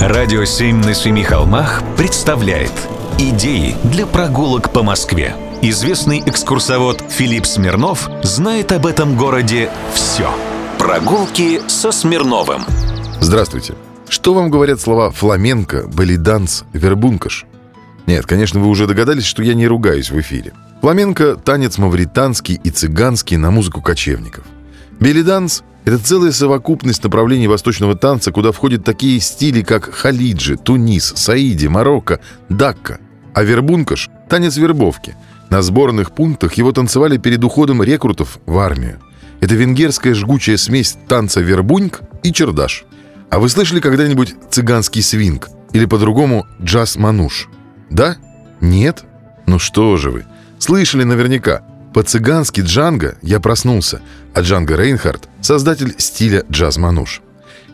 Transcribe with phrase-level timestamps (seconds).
[0.00, 2.72] Радио «Семь на семи холмах» представляет
[3.18, 5.34] Идеи для прогулок по Москве.
[5.60, 10.30] Известный экскурсовод Филипп Смирнов знает об этом городе все.
[10.78, 12.62] Прогулки со Смирновым.
[13.20, 13.74] Здравствуйте.
[14.08, 17.46] Что вам говорят слова фламенко, балиданс, вербункаш?
[18.06, 20.52] Нет, конечно, вы уже догадались, что я не ругаюсь в эфире.
[20.80, 24.44] Фламенко– танец мавританский и цыганский на музыку кочевников.
[25.00, 31.66] Белиданс– это целая совокупность направлений восточного танца, куда входят такие стили, как халиджи, Тунис, Саиди,
[31.66, 32.98] Марокко, Дакка.
[33.32, 35.16] А вербункаш– танец вербовки.
[35.48, 38.98] На сборных пунктах его танцевали перед уходом рекрутов в армию.
[39.40, 42.84] Это венгерская жгучая смесь танца вербуньк и чердаш.
[43.30, 45.48] А вы слышали когда-нибудь цыганский свинг?
[45.72, 47.48] Или по-другому джаз-мануш?
[47.88, 48.18] Да?
[48.60, 49.04] Нет?
[49.46, 50.26] Ну что же вы?
[50.58, 51.62] Слышали наверняка.
[51.94, 54.00] По-цыгански джанго я проснулся,
[54.34, 57.22] а Джанго Рейнхард– создатель стиля джаз-мануш.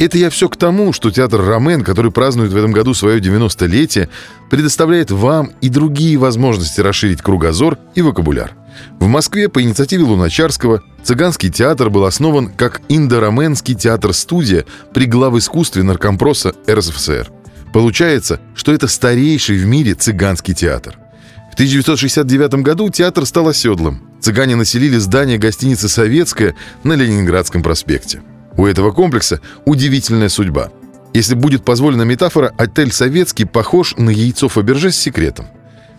[0.00, 4.08] Это я все к тому, что театр «Ромен», который празднует в этом году свое 90-летие,
[4.48, 8.54] предоставляет вам и другие возможности расширить кругозор и вокабуляр.
[8.98, 14.64] В Москве по инициативе Луначарского цыганский театр был основан как индо-роменский театр-студия
[14.94, 17.30] при главискусстве наркомпроса РСФСР.
[17.74, 20.98] Получается, что это старейший в мире цыганский театр.
[21.50, 24.02] В 1969 году театр стал оседлым.
[24.20, 28.22] Цыгане населили здание гостиницы «Советская» на Ленинградском проспекте.
[28.56, 30.70] У этого комплекса удивительная судьба.
[31.12, 35.46] Если будет позволена метафора, отель «Советский» похож на яйцо Фаберже с секретом.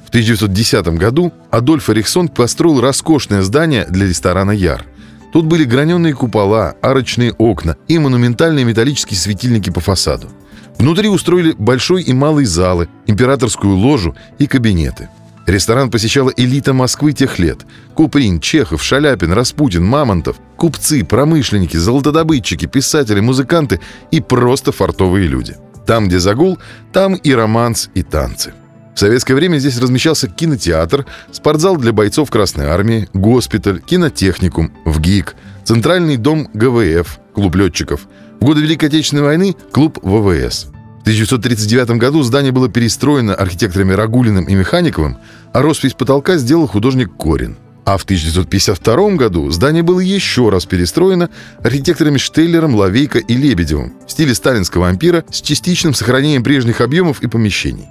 [0.06, 4.86] В 1910 году Адольф Эриксон построил роскошное здание для ресторана «Яр».
[5.34, 10.30] Тут были граненые купола, арочные окна и монументальные металлические светильники по фасаду.
[10.78, 15.10] Внутри устроили большой и малый залы, императорскую ложу и кабинеты–
[15.52, 17.66] Ресторан посещала элита Москвы тех лет.
[17.94, 25.58] Куприн, Чехов, Шаляпин, Распутин, Мамонтов, купцы, промышленники, золотодобытчики, писатели, музыканты и просто фартовые люди.
[25.86, 26.58] Там, где загул,
[26.94, 28.54] там и романс, и танцы.
[28.96, 36.16] В советское время здесь размещался кинотеатр, спортзал для бойцов Красной Армии, госпиталь, кинотехникум, ВГИК, Центральный
[36.16, 38.08] дом ГВФ, клуб летчиков.
[38.40, 40.68] В годы Великой Отечественной войны– клуб ВВС–
[41.02, 45.18] в 1939 году здание было перестроено архитекторами Рагулиным и Механиковым,
[45.52, 47.58] а роспись потолка сделал художник Корин.
[47.86, 51.32] А в 1952 году здание было еще раз перестроено
[51.64, 57.28] архитекторами Штейлером, Лавейко и Лебедевым в стиле сталинского ампира с частичным сохранением прежних объемов и
[57.28, 57.88] помещений.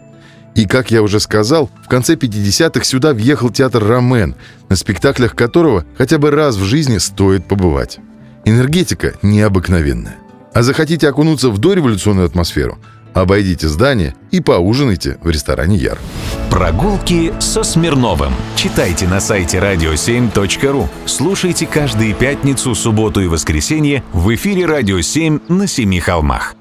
[0.55, 4.37] И, как я уже сказал, в конце 50-х сюда въехал театр «Ромен»,
[4.69, 7.99] на спектаклях которого хотя бы раз в жизни стоит побывать.
[8.45, 10.19] Энергетика необыкновенная.
[10.55, 12.79] А захотите окунуться в дореволюционную атмосферу–
[13.15, 15.99] Обойдите здание и поужинайте в ресторане Яр.
[16.51, 18.33] Прогулки со Смирновым.
[18.57, 20.89] Читайте на сайте radio7.ru.
[21.07, 26.55] Слушайте каждые пятницу, субботу и воскресенье в эфире «Радио 7» на Семи холмах.